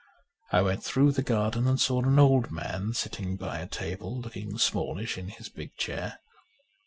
I 0.51 0.63
went 0.63 0.83
through 0.83 1.11
the 1.11 1.21
garden 1.21 1.67
and 1.67 1.79
saw 1.79 2.01
an 2.01 2.17
old 2.17 2.49
man 2.49 2.93
sitting 2.93 3.37
by 3.37 3.59
a 3.59 3.67
table, 3.67 4.19
looking 4.19 4.57
smallish 4.57 5.15
in 5.15 5.27
his 5.27 5.47
big 5.47 5.75
chair. 5.77 6.17